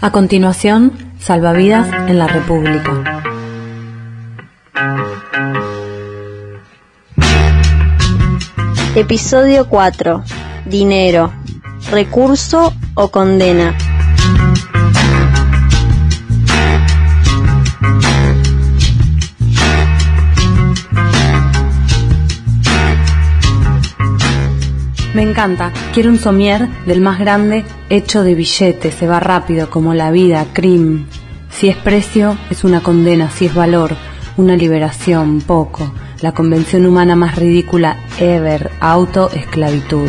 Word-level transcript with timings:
A 0.00 0.12
continuación, 0.12 0.92
Salvavidas 1.18 1.88
en 2.08 2.20
la 2.20 2.28
República. 2.28 3.24
Episodio 8.94 9.68
4. 9.68 10.22
Dinero. 10.66 11.32
Recurso 11.90 12.72
o 12.94 13.10
condena. 13.10 13.76
Me 25.18 25.24
encanta. 25.24 25.72
Quiero 25.92 26.10
un 26.10 26.18
somier 26.20 26.68
del 26.86 27.00
más 27.00 27.18
grande, 27.18 27.64
hecho 27.90 28.22
de 28.22 28.36
billetes, 28.36 28.94
se 28.94 29.08
va 29.08 29.18
rápido, 29.18 29.68
como 29.68 29.92
la 29.92 30.12
vida, 30.12 30.46
crim. 30.52 31.06
Si 31.50 31.68
es 31.68 31.76
precio, 31.76 32.38
es 32.50 32.62
una 32.62 32.84
condena, 32.84 33.28
si 33.28 33.46
es 33.46 33.52
valor, 33.52 33.96
una 34.36 34.54
liberación, 34.54 35.40
poco. 35.40 35.92
La 36.20 36.34
convención 36.34 36.86
humana 36.86 37.16
más 37.16 37.34
ridícula 37.34 37.98
ever, 38.20 38.70
autoesclavitud. 38.78 40.08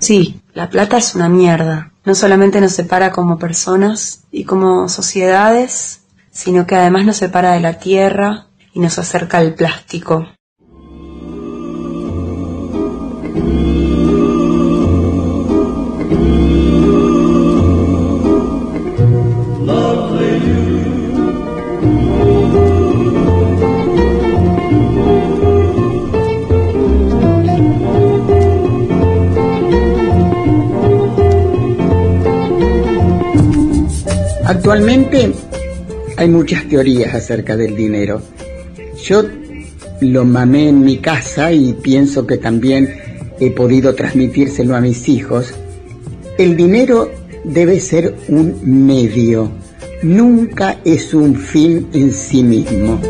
Sí, 0.00 0.40
la 0.54 0.70
plata 0.70 0.96
es 0.96 1.14
una 1.14 1.28
mierda. 1.28 1.92
No 2.04 2.16
solamente 2.16 2.60
nos 2.60 2.72
separa 2.72 3.12
como 3.12 3.38
personas 3.38 4.24
y 4.32 4.42
como 4.42 4.88
sociedades, 4.88 6.00
sino 6.36 6.66
que 6.66 6.74
además 6.74 7.06
nos 7.06 7.16
separa 7.16 7.52
de 7.54 7.60
la 7.60 7.78
tierra 7.78 8.48
y 8.74 8.80
nos 8.80 8.98
acerca 8.98 9.38
al 9.38 9.54
plástico. 9.54 10.28
Actualmente 34.44 35.32
hay 36.16 36.28
muchas 36.28 36.68
teorías 36.68 37.14
acerca 37.14 37.56
del 37.56 37.76
dinero. 37.76 38.22
Yo 39.02 39.22
lo 40.00 40.24
mamé 40.24 40.68
en 40.68 40.82
mi 40.82 40.98
casa 40.98 41.52
y 41.52 41.74
pienso 41.74 42.26
que 42.26 42.38
también 42.38 42.94
he 43.40 43.50
podido 43.50 43.94
transmitírselo 43.94 44.74
a 44.74 44.80
mis 44.80 45.08
hijos. 45.08 45.54
El 46.38 46.56
dinero 46.56 47.10
debe 47.44 47.80
ser 47.80 48.14
un 48.28 48.86
medio, 48.86 49.50
nunca 50.02 50.78
es 50.84 51.14
un 51.14 51.36
fin 51.36 51.88
en 51.92 52.12
sí 52.12 52.42
mismo. 52.42 53.00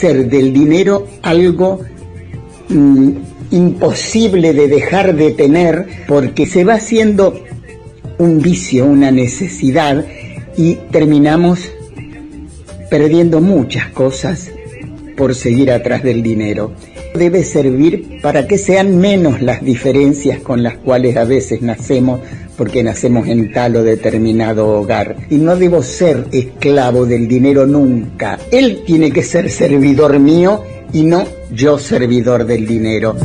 Hacer 0.00 0.30
del 0.30 0.54
dinero 0.54 1.06
algo 1.20 1.80
mm, 2.70 3.10
imposible 3.50 4.54
de 4.54 4.66
dejar 4.66 5.14
de 5.14 5.32
tener 5.32 5.86
porque 6.08 6.46
se 6.46 6.64
va 6.64 6.74
haciendo 6.74 7.38
un 8.16 8.40
vicio, 8.40 8.86
una 8.86 9.10
necesidad 9.10 10.06
y 10.56 10.76
terminamos 10.90 11.70
perdiendo 12.88 13.42
muchas 13.42 13.88
cosas 13.90 14.50
por 15.18 15.34
seguir 15.34 15.70
atrás 15.70 16.02
del 16.02 16.22
dinero. 16.22 16.72
Debe 17.14 17.44
servir 17.44 18.20
para 18.22 18.46
que 18.46 18.58
sean 18.58 18.98
menos 18.98 19.42
las 19.42 19.64
diferencias 19.64 20.40
con 20.40 20.62
las 20.62 20.76
cuales 20.76 21.16
a 21.16 21.24
veces 21.24 21.62
nacemos 21.62 22.20
porque 22.56 22.82
nacemos 22.82 23.26
en 23.26 23.52
tal 23.52 23.76
o 23.76 23.82
determinado 23.82 24.68
hogar. 24.68 25.16
Y 25.30 25.36
no 25.36 25.56
debo 25.56 25.82
ser 25.82 26.26
esclavo 26.30 27.06
del 27.06 27.26
dinero 27.26 27.66
nunca. 27.66 28.38
Él 28.50 28.82
tiene 28.84 29.10
que 29.10 29.22
ser 29.22 29.50
servidor 29.50 30.18
mío 30.18 30.62
y 30.92 31.04
no 31.04 31.24
yo 31.52 31.78
servidor 31.78 32.44
del 32.44 32.66
dinero. 32.66 33.16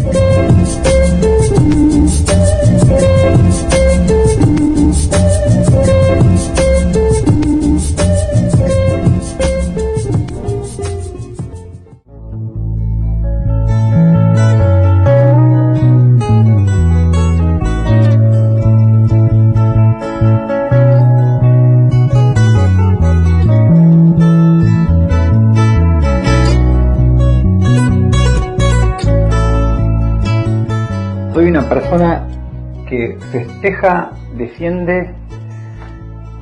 Festeja, 33.66 34.12
defiende 34.38 35.10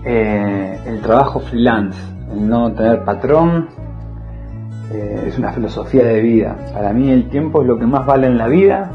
eh, 0.03 0.78
el 0.85 1.00
trabajo 1.00 1.39
freelance, 1.39 1.97
el 2.34 2.50
no 2.50 2.73
tener 2.73 3.06
patrón, 3.06 3.69
eh, 4.91 5.25
es 5.28 5.38
una 5.38 5.53
filosofía 5.53 6.03
de 6.03 6.19
vida. 6.19 6.57
Para 6.73 6.91
mí 6.91 7.12
el 7.12 7.29
tiempo 7.29 7.62
es 7.62 7.67
lo 7.67 7.79
que 7.79 7.85
más 7.85 8.06
vale 8.06 8.28
en 8.28 8.38
la 8.38 8.47
vida 8.47 8.91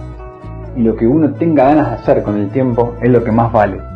y 0.77 0.83
lo 0.83 0.95
que 0.95 1.07
uno 1.07 1.33
tenga 1.33 1.65
ganas 1.65 1.89
de 1.89 1.95
hacer 1.95 2.23
con 2.23 2.37
el 2.37 2.51
tiempo 2.51 2.97
es 3.01 3.11
lo 3.11 3.25
que 3.25 3.33
más 3.33 3.51
vale. 3.51 3.88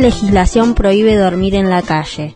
Legislación 0.00 0.74
prohíbe 0.74 1.16
dormir 1.16 1.54
en 1.54 1.70
la 1.70 1.82
calle. 1.82 2.34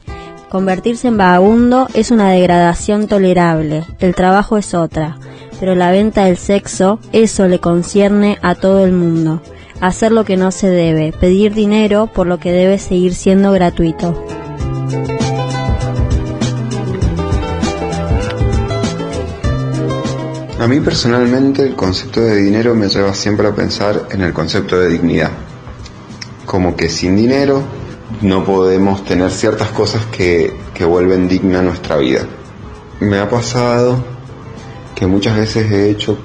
Convertirse 0.49 1.08
en 1.08 1.16
vagabundo 1.16 1.88
es 1.94 2.11
una 2.11 2.31
degradación 2.31 3.08
tolerable, 3.08 3.84
el 3.99 4.14
trabajo 4.14 4.56
es 4.56 4.75
otra, 4.75 5.16
pero 5.58 5.75
la 5.75 5.90
venta 5.90 6.26
del 6.26 6.37
sexo, 6.37 7.00
eso 7.12 7.49
le 7.49 7.58
concierne 7.58 8.38
a 8.43 8.55
todo 8.55 8.84
el 8.84 8.93
mundo. 8.93 9.43
Hacer 9.81 10.12
lo 10.12 10.25
que 10.25 10.37
no 10.37 10.52
se 10.52 10.69
debe, 10.70 11.12
pedir 11.12 11.55
dinero 11.55 12.06
por 12.06 12.26
lo 12.26 12.38
que 12.38 12.52
debe 12.52 12.78
seguir 12.78 13.14
siendo 13.14 13.50
gratuito. 13.50 14.25
A 20.60 20.67
mí 20.67 20.81
personalmente 20.81 21.62
el 21.62 21.75
concepto 21.75 22.20
de 22.20 22.37
dinero 22.37 22.75
me 22.75 22.88
lleva 22.88 23.12
siempre 23.12 23.49
a 23.49 23.55
pensar 23.55 24.08
en 24.12 24.22
el 24.22 24.32
concepto 24.32 24.78
de 24.78 24.88
dignidad. 24.88 25.31
Como 26.55 26.77
que 26.77 26.89
sin 26.89 27.17
dinero 27.17 27.65
no 28.21 28.45
podemos 28.45 29.05
tener 29.05 29.33
ciertas 29.33 29.71
cosas 29.71 30.06
que, 30.06 30.56
que 30.73 30.85
vuelven 30.85 31.27
digna 31.27 31.61
nuestra 31.62 31.97
vida. 31.97 32.29
Me 33.01 33.19
ha 33.19 33.29
pasado 33.29 33.97
que 34.95 35.09
muchas 35.09 35.37
veces 35.37 35.69
he 35.73 35.91
hecho 35.91 36.17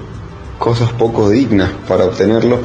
cosas 0.56 0.92
poco 0.92 1.30
dignas 1.30 1.70
para 1.88 2.04
obtenerlo. 2.04 2.60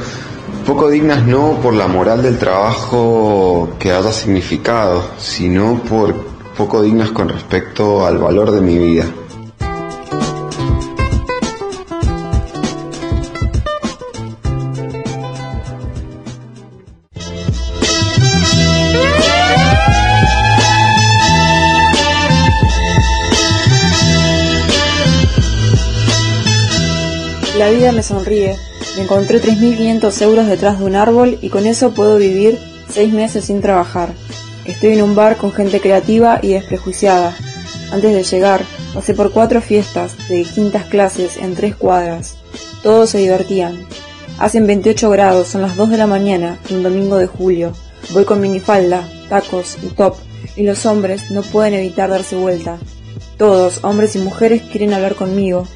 Poco 0.64 0.88
dignas 0.88 1.26
no 1.26 1.58
por 1.60 1.74
la 1.74 1.88
moral 1.88 2.22
del 2.22 2.38
trabajo 2.38 3.70
que 3.80 3.90
haya 3.90 4.12
significado, 4.12 5.02
sino 5.18 5.82
por 5.82 6.14
poco 6.56 6.82
dignas 6.82 7.10
con 7.10 7.28
respecto 7.28 8.06
al 8.06 8.18
valor 8.18 8.52
de 8.52 8.60
mi 8.60 8.78
vida. 8.78 9.06
La 27.58 27.70
vida 27.70 27.90
me 27.90 28.02
sonríe. 28.02 28.54
Me 28.96 29.04
encontré 29.04 29.40
3.500 29.40 30.22
euros 30.22 30.46
detrás 30.46 30.78
de 30.78 30.84
un 30.84 30.94
árbol 30.94 31.38
y 31.40 31.48
con 31.48 31.64
eso 31.64 31.92
puedo 31.92 32.18
vivir 32.18 32.58
seis 32.92 33.14
meses 33.14 33.46
sin 33.46 33.62
trabajar. 33.62 34.10
Estoy 34.66 34.92
en 34.92 35.02
un 35.02 35.14
bar 35.14 35.38
con 35.38 35.52
gente 35.52 35.80
creativa 35.80 36.38
y 36.42 36.48
desprejuiciada. 36.48 37.34
Antes 37.92 38.12
de 38.12 38.22
llegar, 38.24 38.62
pasé 38.92 39.14
por 39.14 39.32
cuatro 39.32 39.62
fiestas 39.62 40.28
de 40.28 40.36
distintas 40.36 40.84
clases 40.84 41.38
en 41.38 41.54
tres 41.54 41.74
cuadras. 41.74 42.36
Todos 42.82 43.08
se 43.08 43.18
divertían. 43.18 43.86
Hacen 44.38 44.66
28 44.66 45.08
grados, 45.08 45.48
son 45.48 45.62
las 45.62 45.76
2 45.76 45.88
de 45.88 45.96
la 45.96 46.06
mañana, 46.06 46.58
un 46.68 46.82
domingo 46.82 47.16
de 47.16 47.26
julio. 47.26 47.72
Voy 48.12 48.26
con 48.26 48.42
minifalda, 48.42 49.08
tacos 49.30 49.78
y 49.82 49.86
top, 49.86 50.14
y 50.56 50.64
los 50.64 50.84
hombres 50.84 51.30
no 51.30 51.40
pueden 51.40 51.72
evitar 51.72 52.10
darse 52.10 52.36
vuelta. 52.36 52.76
Todos, 53.38 53.82
hombres 53.82 54.14
y 54.14 54.18
mujeres, 54.18 54.60
quieren 54.60 54.92
hablar 54.92 55.14
conmigo, 55.14 55.66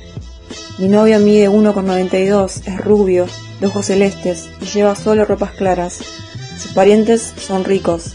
mi 0.78 0.88
novio 0.88 1.18
mide 1.18 1.50
1,92, 1.50 2.66
es 2.66 2.80
rubio, 2.80 3.26
de 3.60 3.66
ojos 3.66 3.86
celestes 3.86 4.48
y 4.60 4.64
lleva 4.64 4.94
solo 4.96 5.24
ropas 5.24 5.52
claras. 5.52 6.00
Sus 6.58 6.72
parientes 6.72 7.34
son 7.38 7.64
ricos 7.64 8.14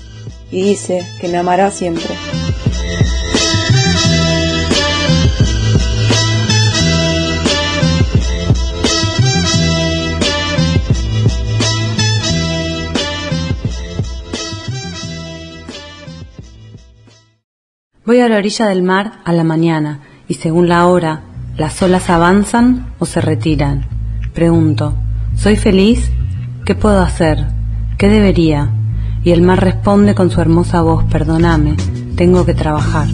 y 0.51 0.63
dice 0.63 1.05
que 1.21 1.27
me 1.27 1.37
amará 1.37 1.69
siempre. 1.71 2.15
Voy 18.05 18.19
a 18.19 18.29
la 18.29 18.37
orilla 18.37 18.67
del 18.67 18.83
mar 18.83 19.19
a 19.25 19.33
la 19.33 19.43
mañana 19.43 20.01
y 20.27 20.35
según 20.35 20.69
la 20.69 20.85
hora 20.85 21.34
¿Las 21.57 21.81
olas 21.81 22.09
avanzan 22.09 22.87
o 22.99 23.05
se 23.05 23.21
retiran? 23.21 23.87
Pregunto, 24.33 24.93
¿soy 25.35 25.55
feliz? 25.55 26.11
¿Qué 26.65 26.75
puedo 26.75 26.99
hacer? 26.99 27.45
¿Qué 27.97 28.09
debería? 28.09 28.73
Y 29.23 29.31
el 29.31 29.41
mar 29.41 29.61
responde 29.61 30.15
con 30.15 30.29
su 30.29 30.41
hermosa 30.41 30.81
voz, 30.81 31.05
perdóname, 31.05 31.77
tengo 32.17 32.45
que 32.45 32.53
trabajar. 32.53 33.07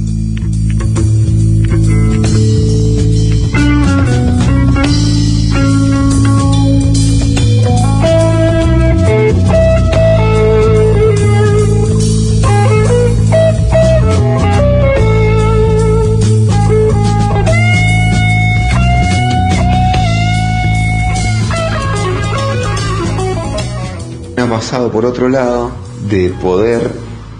Por 24.91 25.05
otro 25.05 25.29
lado 25.29 25.71
de 26.07 26.29
poder 26.41 26.91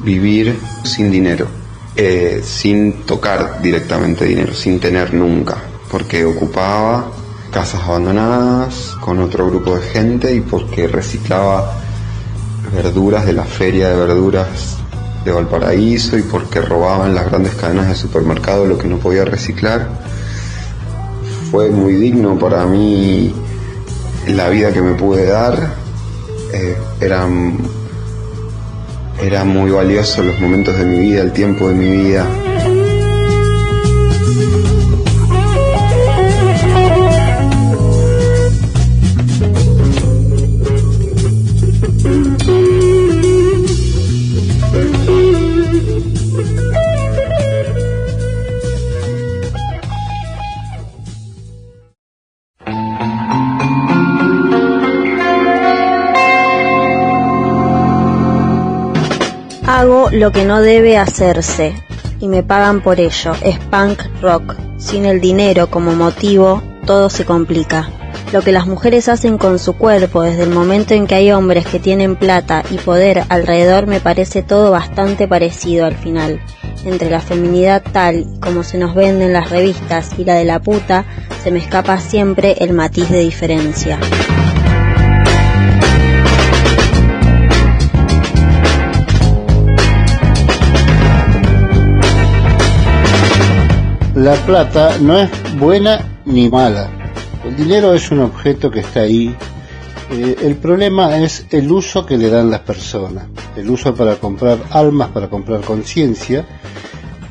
vivir 0.03 0.57
sin 0.83 1.11
dinero, 1.11 1.47
eh, 1.95 2.41
sin 2.43 3.03
tocar 3.03 3.61
directamente 3.61 4.25
dinero, 4.25 4.53
sin 4.53 4.79
tener 4.79 5.13
nunca, 5.13 5.57
porque 5.89 6.25
ocupaba 6.25 7.11
casas 7.51 7.81
abandonadas 7.83 8.95
con 9.01 9.19
otro 9.19 9.47
grupo 9.47 9.75
de 9.75 9.81
gente 9.81 10.33
y 10.33 10.39
porque 10.39 10.87
reciclaba 10.87 11.73
verduras 12.73 13.25
de 13.25 13.33
la 13.33 13.43
feria 13.43 13.89
de 13.89 13.95
verduras 13.95 14.77
de 15.25 15.31
Valparaíso 15.31 16.17
y 16.17 16.23
porque 16.23 16.61
robaban 16.61 17.13
las 17.13 17.25
grandes 17.25 17.53
cadenas 17.55 17.89
de 17.89 17.95
supermercado 17.95 18.65
lo 18.65 18.77
que 18.77 18.87
no 18.87 18.97
podía 18.97 19.25
reciclar. 19.25 19.89
Fue 21.51 21.69
muy 21.69 21.95
digno 21.95 22.39
para 22.39 22.65
mí 22.65 23.33
la 24.27 24.49
vida 24.49 24.71
que 24.71 24.81
me 24.81 24.93
pude 24.93 25.25
dar 25.25 25.80
eh, 26.53 26.75
eran, 26.99 27.57
era 29.21 29.43
muy 29.43 29.71
valioso 29.71 30.23
los 30.23 30.39
momentos 30.39 30.77
de 30.77 30.85
mi 30.85 30.99
vida, 30.99 31.21
el 31.21 31.31
tiempo 31.31 31.67
de 31.69 31.75
mi 31.75 31.89
vida. 31.89 32.25
Lo 60.11 60.31
que 60.31 60.43
no 60.43 60.61
debe 60.61 60.97
hacerse 60.97 61.73
y 62.19 62.27
me 62.27 62.43
pagan 62.43 62.81
por 62.81 62.99
ello. 62.99 63.33
Es 63.43 63.59
punk 63.59 64.01
rock. 64.21 64.55
Sin 64.77 65.05
el 65.05 65.21
dinero 65.21 65.67
como 65.69 65.93
motivo, 65.93 66.61
todo 66.85 67.09
se 67.09 67.25
complica. 67.25 67.89
Lo 68.33 68.41
que 68.41 68.51
las 68.51 68.67
mujeres 68.67 69.09
hacen 69.09 69.37
con 69.37 69.59
su 69.59 69.73
cuerpo 69.73 70.21
desde 70.21 70.43
el 70.43 70.49
momento 70.49 70.93
en 70.93 71.07
que 71.07 71.15
hay 71.15 71.31
hombres 71.31 71.65
que 71.65 71.79
tienen 71.79 72.15
plata 72.15 72.63
y 72.71 72.77
poder 72.77 73.23
alrededor 73.29 73.87
me 73.87 73.99
parece 73.99 74.43
todo 74.43 74.71
bastante 74.71 75.27
parecido 75.27 75.85
al 75.85 75.95
final. 75.95 76.41
Entre 76.85 77.09
la 77.09 77.21
feminidad 77.21 77.83
tal 77.91 78.25
como 78.41 78.63
se 78.63 78.77
nos 78.77 78.95
vende 78.95 79.25
en 79.25 79.33
las 79.33 79.49
revistas 79.49 80.11
y 80.17 80.25
la 80.25 80.35
de 80.35 80.45
la 80.45 80.59
puta, 80.59 81.05
se 81.43 81.51
me 81.51 81.59
escapa 81.59 81.99
siempre 81.99 82.55
el 82.59 82.73
matiz 82.73 83.09
de 83.09 83.19
diferencia. 83.19 83.99
La 94.21 94.35
plata 94.35 94.99
no 95.01 95.17
es 95.17 95.31
buena 95.57 96.21
ni 96.25 96.47
mala. 96.47 96.91
El 97.43 97.55
dinero 97.55 97.91
es 97.95 98.11
un 98.11 98.19
objeto 98.19 98.69
que 98.69 98.81
está 98.81 98.99
ahí. 98.99 99.35
Eh, 100.11 100.35
el 100.43 100.57
problema 100.57 101.17
es 101.17 101.47
el 101.49 101.71
uso 101.71 102.05
que 102.05 102.19
le 102.19 102.29
dan 102.29 102.51
las 102.51 102.59
personas. 102.59 103.25
El 103.55 103.67
uso 103.71 103.95
para 103.95 104.17
comprar 104.17 104.59
almas, 104.69 105.09
para 105.09 105.27
comprar 105.27 105.61
conciencia. 105.61 106.45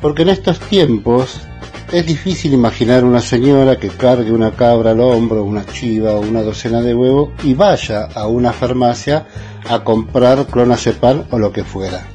Porque 0.01 0.23
en 0.23 0.29
estos 0.31 0.59
tiempos 0.59 1.39
es 1.93 2.05
difícil 2.05 2.53
imaginar 2.53 3.05
una 3.05 3.21
señora 3.21 3.77
que 3.77 3.87
cargue 3.87 4.33
una 4.33 4.51
cabra 4.51 4.91
al 4.91 4.99
hombro, 4.99 5.45
una 5.45 5.65
chiva 5.65 6.11
o 6.11 6.19
una 6.19 6.41
docena 6.41 6.81
de 6.81 6.93
huevos 6.93 7.29
y 7.41 7.53
vaya 7.53 8.09
a 8.13 8.27
una 8.27 8.51
farmacia 8.51 9.27
a 9.69 9.81
comprar 9.85 10.45
clonazepam 10.45 11.23
o 11.31 11.39
lo 11.39 11.53
que 11.53 11.63
fuera. 11.63 12.05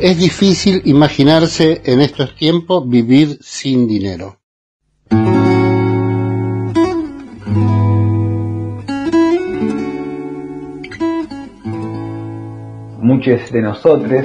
Es 0.00 0.16
difícil 0.16 0.82
imaginarse 0.84 1.82
en 1.84 2.00
estos 2.00 2.36
tiempos 2.36 2.88
vivir 2.88 3.38
sin 3.40 3.88
dinero. 3.88 4.36
Muchos 13.00 13.50
de 13.50 13.60
nosotros 13.60 14.24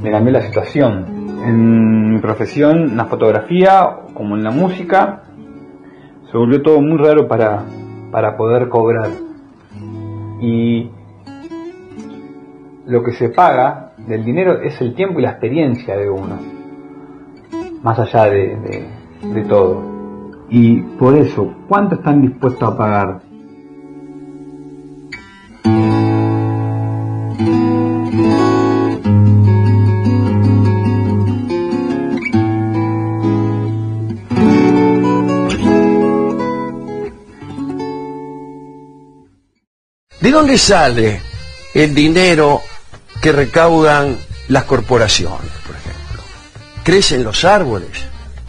me 0.00 0.12
cambió 0.12 0.32
la 0.32 0.42
situación. 0.42 1.40
En 1.44 2.14
mi 2.14 2.20
profesión, 2.20 2.90
en 2.90 2.96
la 2.96 3.06
fotografía, 3.06 3.96
como 4.14 4.36
en 4.36 4.44
la 4.44 4.52
música, 4.52 5.24
se 6.30 6.38
volvió 6.38 6.62
todo 6.62 6.80
muy 6.80 6.98
raro 6.98 7.26
para, 7.26 7.64
para 8.12 8.36
poder 8.36 8.68
cobrar. 8.68 9.10
Y 10.40 10.88
lo 12.86 13.02
que 13.02 13.12
se 13.12 13.30
paga 13.30 13.87
del 14.08 14.24
dinero 14.24 14.60
es 14.62 14.80
el 14.80 14.94
tiempo 14.94 15.18
y 15.18 15.22
la 15.22 15.30
experiencia 15.30 15.96
de 15.96 16.08
uno, 16.08 16.38
más 17.82 17.98
allá 17.98 18.24
de, 18.24 18.86
de 19.22 19.42
todo. 19.44 20.44
Y 20.48 20.80
por 20.80 21.16
eso, 21.16 21.54
¿cuánto 21.68 21.96
están 21.96 22.22
dispuestos 22.22 22.62
a 22.62 22.76
pagar 22.76 23.20
dónde 40.38 40.56
sale 40.56 41.20
el 41.74 41.92
dinero 41.96 42.60
que 43.20 43.32
recaudan 43.32 44.18
las 44.48 44.64
corporaciones, 44.64 45.50
por 45.66 45.76
ejemplo? 45.76 46.22
Crecen 46.84 47.24
los 47.24 47.44
árboles, 47.44 47.90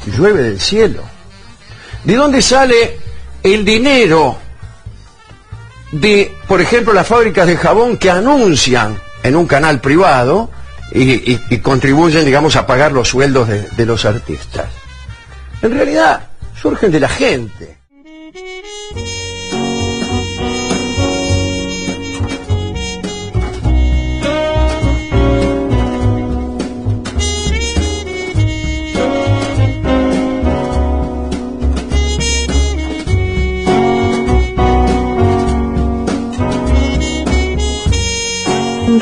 llueve 0.05 0.43
del 0.43 0.59
cielo. 0.59 1.03
¿De 2.03 2.15
dónde 2.15 2.41
sale 2.41 2.99
el 3.43 3.65
dinero 3.65 4.37
de, 5.91 6.33
por 6.47 6.61
ejemplo, 6.61 6.93
las 6.93 7.07
fábricas 7.07 7.47
de 7.47 7.57
jabón 7.57 7.97
que 7.97 8.09
anuncian 8.09 8.97
en 9.23 9.35
un 9.35 9.47
canal 9.47 9.81
privado 9.81 10.49
y, 10.91 11.57
contribuyen, 11.59 12.25
digamos, 12.25 12.55
a 12.55 12.65
pagar 12.65 12.91
los 12.91 13.09
sueldos 13.09 13.49
de 13.49 13.85
los 13.85 14.05
artistas? 14.05 14.67
En 15.61 15.71
realidad, 15.71 16.29
surgen 16.61 16.91
de 16.91 16.99
la 16.99 17.09
gente. 17.09 17.78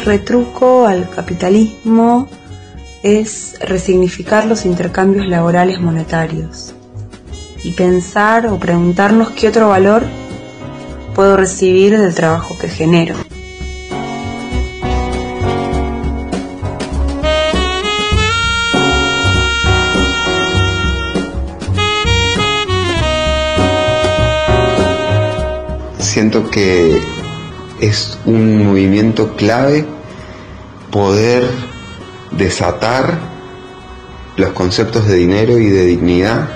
Retruco 0.08 0.88
al 0.88 1.10
capitalismo 1.10 2.30
es 3.04 3.60
resignificar 3.60 4.46
los 4.46 4.66
intercambios 4.66 5.28
laborales 5.28 5.82
monetarios 5.82 6.74
y 7.62 7.74
pensar 7.74 8.48
o 8.48 8.58
preguntarnos 8.58 9.32
qué 9.32 9.50
otro 9.50 9.68
valor 9.68 10.04
puedo 11.14 11.36
recibir 11.36 12.00
del 12.00 12.16
trabajo 12.16 12.58
que 12.58 12.70
genero. 12.70 13.16
Siento 26.00 26.50
que 26.50 26.98
es 27.82 28.18
un 28.26 28.66
movimiento 28.66 29.36
clave 29.36 29.97
poder 30.92 31.44
desatar 32.32 33.18
los 34.36 34.52
conceptos 34.52 35.08
de 35.08 35.16
dinero 35.16 35.58
y 35.58 35.68
de 35.68 35.86
dignidad 35.86 36.50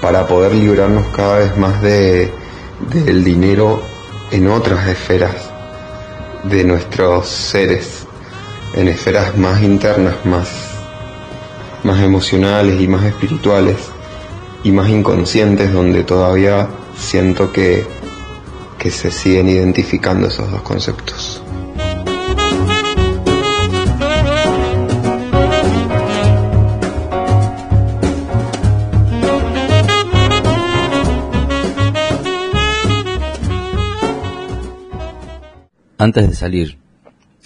para 0.00 0.26
poder 0.26 0.54
librarnos 0.54 1.06
cada 1.08 1.38
vez 1.38 1.56
más 1.56 1.82
de, 1.82 2.32
del 2.92 3.24
dinero 3.24 3.82
en 4.30 4.48
otras 4.48 4.86
esferas 4.88 5.34
de 6.44 6.64
nuestros 6.64 7.28
seres, 7.28 8.06
en 8.74 8.88
esferas 8.88 9.36
más 9.36 9.62
internas, 9.62 10.14
más, 10.24 10.48
más 11.82 12.00
emocionales 12.02 12.80
y 12.80 12.86
más 12.86 13.04
espirituales 13.04 13.76
y 14.62 14.70
más 14.70 14.88
inconscientes 14.88 15.72
donde 15.72 16.04
todavía 16.04 16.68
siento 16.96 17.52
que, 17.52 17.84
que 18.78 18.90
se 18.90 19.10
siguen 19.10 19.48
identificando 19.48 20.28
esos 20.28 20.50
dos 20.50 20.62
conceptos. 20.62 21.42
Antes 36.06 36.28
de 36.28 36.36
salir, 36.36 36.78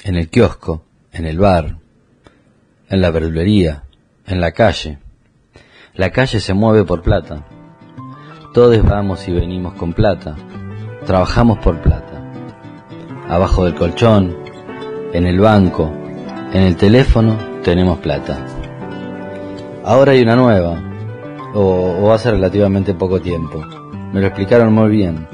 en 0.04 0.16
el 0.16 0.28
kiosco, 0.28 0.82
en 1.12 1.24
el 1.24 1.38
bar, 1.38 1.78
en 2.90 3.00
la 3.00 3.10
verdulería, 3.10 3.84
en 4.26 4.38
la 4.38 4.52
calle. 4.52 4.98
La 5.94 6.10
calle 6.10 6.40
se 6.40 6.52
mueve 6.52 6.84
por 6.84 7.00
plata. 7.00 7.46
Todos 8.52 8.82
vamos 8.82 9.26
y 9.28 9.32
venimos 9.32 9.72
con 9.74 9.94
plata. 9.94 10.36
Trabajamos 11.06 11.58
por 11.60 11.80
plata. 11.80 12.22
Abajo 13.30 13.64
del 13.64 13.74
colchón, 13.74 14.36
en 15.14 15.26
el 15.26 15.40
banco, 15.40 15.90
en 16.52 16.62
el 16.62 16.76
teléfono, 16.76 17.38
tenemos 17.64 17.98
plata. 18.00 18.44
Ahora 19.84 20.12
hay 20.12 20.20
una 20.20 20.36
nueva, 20.36 20.82
o, 21.54 22.12
hace 22.12 22.30
relativamente 22.30 22.92
poco 22.92 23.22
tiempo. 23.22 23.64
Me 24.12 24.20
lo 24.20 24.26
explicaron 24.26 24.74
muy 24.74 24.90
bien. 24.90 25.26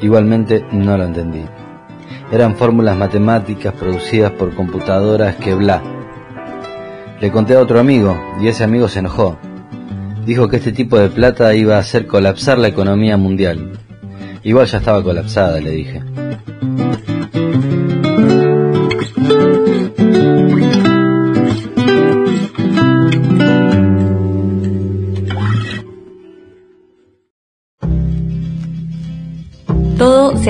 Igualmente 0.00 0.66
no 0.72 0.96
lo 0.96 1.04
entendí. 1.04 1.44
Eran 2.32 2.56
fórmulas 2.56 2.96
matemáticas 2.96 3.74
producidas 3.74 4.32
por 4.32 4.54
computadoras 4.54 5.36
que 5.36 5.54
bla. 5.54 5.82
Le 7.20 7.30
conté 7.30 7.54
a 7.54 7.60
otro 7.60 7.78
amigo 7.78 8.18
y 8.40 8.48
ese 8.48 8.64
amigo 8.64 8.88
se 8.88 9.00
enojó. 9.00 9.36
Dijo 10.24 10.48
que 10.48 10.56
este 10.56 10.72
tipo 10.72 10.98
de 10.98 11.10
plata 11.10 11.54
iba 11.54 11.76
a 11.76 11.80
hacer 11.80 12.06
colapsar 12.06 12.56
la 12.56 12.68
economía 12.68 13.18
mundial. 13.18 13.72
Igual 14.42 14.66
ya 14.66 14.78
estaba 14.78 15.02
colapsada, 15.02 15.60
le 15.60 15.70
dije. 15.72 16.02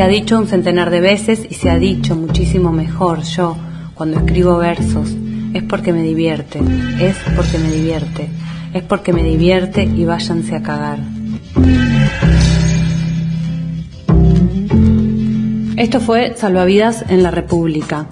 Ha 0.02 0.08
dicho 0.08 0.36
un 0.36 0.48
centenar 0.48 0.90
de 0.90 1.00
veces 1.00 1.46
y 1.48 1.54
se 1.54 1.70
ha 1.70 1.78
dicho 1.78 2.16
muchísimo 2.16 2.72
mejor 2.72 3.22
yo 3.22 3.56
cuando 3.94 4.18
escribo 4.18 4.56
versos. 4.56 5.14
Es 5.54 5.62
porque 5.62 5.92
me 5.92 6.02
divierte, 6.02 6.58
es 7.00 7.16
porque 7.36 7.58
me 7.58 7.70
divierte, 7.70 8.28
es 8.74 8.82
porque 8.82 9.12
me 9.12 9.22
divierte 9.22 9.84
y 9.84 10.04
váyanse 10.04 10.56
a 10.56 10.62
cagar. 10.62 10.98
Esto 15.76 16.00
fue 16.00 16.34
Salvavidas 16.36 17.04
en 17.08 17.22
la 17.22 17.30
República. 17.30 18.06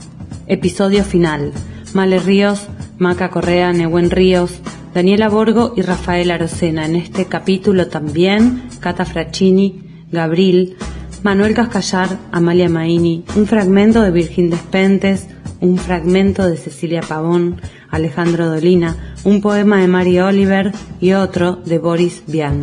Episodio 0.47 1.02
final. 1.02 1.52
Male 1.92 2.20
Ríos, 2.20 2.68
Maca 2.99 3.30
Correa, 3.30 3.73
Nehuen 3.73 4.11
Ríos, 4.11 4.61
Daniela 4.94 5.28
Borgo 5.28 5.75
y 5.76 5.82
Rafael 5.82 6.30
Arocena. 6.30 6.87
En 6.87 6.94
este 6.94 7.25
capítulo 7.25 7.88
también 7.88 8.62
Cata 8.78 9.04
Fraccini, 9.04 9.82
Gabriel, 10.12 10.76
Manuel 11.22 11.54
Cascallar, 11.54 12.18
Amalia 12.32 12.70
Maini, 12.70 13.24
un 13.36 13.46
fragmento 13.46 14.00
de 14.00 14.10
Virgin 14.10 14.48
Despentes, 14.48 15.28
un 15.60 15.76
fragmento 15.76 16.48
de 16.48 16.56
Cecilia 16.56 17.02
Pavón, 17.02 17.60
Alejandro 17.90 18.48
Dolina, 18.48 18.96
un 19.24 19.42
poema 19.42 19.80
de 19.80 19.88
Mary 19.88 20.18
Oliver 20.18 20.72
y 20.98 21.12
otro 21.12 21.56
de 21.56 21.78
Boris 21.78 22.22
Vian. 22.26 22.62